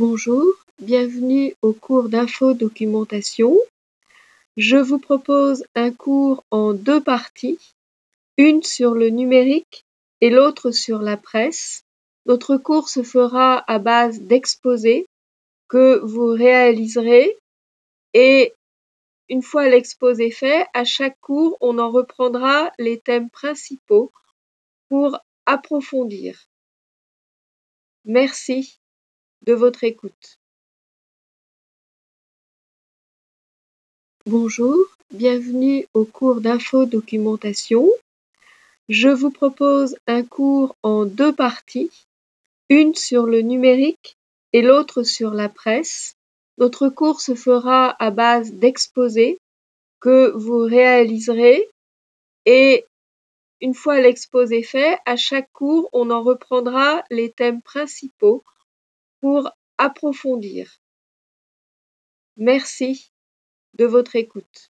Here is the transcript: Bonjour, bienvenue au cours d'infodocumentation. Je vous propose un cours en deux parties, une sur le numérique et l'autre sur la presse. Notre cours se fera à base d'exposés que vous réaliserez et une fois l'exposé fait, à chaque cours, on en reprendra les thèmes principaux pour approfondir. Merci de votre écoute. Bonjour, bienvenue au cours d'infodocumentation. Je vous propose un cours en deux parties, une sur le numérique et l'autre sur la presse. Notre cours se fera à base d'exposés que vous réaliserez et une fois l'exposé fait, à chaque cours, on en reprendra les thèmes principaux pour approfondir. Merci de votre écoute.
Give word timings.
Bonjour, 0.00 0.54
bienvenue 0.78 1.56
au 1.60 1.72
cours 1.72 2.08
d'infodocumentation. 2.08 3.58
Je 4.56 4.76
vous 4.76 5.00
propose 5.00 5.64
un 5.74 5.90
cours 5.90 6.44
en 6.52 6.72
deux 6.72 7.02
parties, 7.02 7.58
une 8.36 8.62
sur 8.62 8.94
le 8.94 9.08
numérique 9.08 9.84
et 10.20 10.30
l'autre 10.30 10.70
sur 10.70 11.00
la 11.00 11.16
presse. 11.16 11.82
Notre 12.26 12.56
cours 12.58 12.88
se 12.88 13.02
fera 13.02 13.64
à 13.66 13.80
base 13.80 14.20
d'exposés 14.20 15.08
que 15.66 15.98
vous 16.04 16.28
réaliserez 16.28 17.36
et 18.14 18.52
une 19.28 19.42
fois 19.42 19.66
l'exposé 19.68 20.30
fait, 20.30 20.64
à 20.74 20.84
chaque 20.84 21.18
cours, 21.20 21.58
on 21.60 21.76
en 21.80 21.90
reprendra 21.90 22.70
les 22.78 23.00
thèmes 23.00 23.30
principaux 23.30 24.12
pour 24.88 25.18
approfondir. 25.44 26.46
Merci 28.04 28.77
de 29.48 29.54
votre 29.54 29.82
écoute. 29.82 30.38
Bonjour, 34.26 34.76
bienvenue 35.10 35.86
au 35.94 36.04
cours 36.04 36.42
d'infodocumentation. 36.42 37.88
Je 38.90 39.08
vous 39.08 39.30
propose 39.30 39.96
un 40.06 40.22
cours 40.22 40.76
en 40.82 41.06
deux 41.06 41.34
parties, 41.34 41.90
une 42.68 42.94
sur 42.94 43.24
le 43.24 43.40
numérique 43.40 44.18
et 44.52 44.60
l'autre 44.60 45.02
sur 45.02 45.30
la 45.30 45.48
presse. 45.48 46.14
Notre 46.58 46.90
cours 46.90 47.22
se 47.22 47.34
fera 47.34 47.96
à 47.98 48.10
base 48.10 48.52
d'exposés 48.52 49.38
que 49.98 50.30
vous 50.36 50.58
réaliserez 50.58 51.66
et 52.44 52.84
une 53.62 53.72
fois 53.72 53.98
l'exposé 53.98 54.62
fait, 54.62 54.98
à 55.06 55.16
chaque 55.16 55.50
cours, 55.54 55.88
on 55.94 56.10
en 56.10 56.22
reprendra 56.22 57.02
les 57.08 57.32
thèmes 57.32 57.62
principaux 57.62 58.44
pour 59.20 59.50
approfondir. 59.78 60.80
Merci 62.36 63.12
de 63.74 63.84
votre 63.84 64.16
écoute. 64.16 64.70